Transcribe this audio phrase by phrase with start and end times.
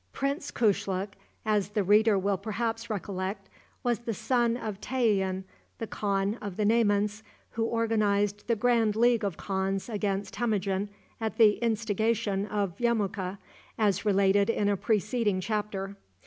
[0.13, 1.09] Prince Kushluk,
[1.45, 3.47] as the reader will perhaps recollect,
[3.83, 5.43] was the son of Tayian,
[5.77, 11.37] the khan of the Naymans, who organized the grand league of khans against Temujin at
[11.37, 13.37] the instigation of Yemuka,
[13.77, 15.95] as related in a preceding chapter.